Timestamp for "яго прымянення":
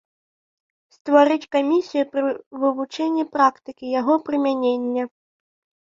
4.01-5.03